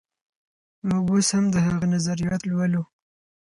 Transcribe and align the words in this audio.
موږ 0.89 1.05
اوس 1.11 1.27
هم 1.35 1.45
د 1.53 1.57
هغه 1.67 1.85
نظريات 1.93 2.41
لولو. 2.51 2.83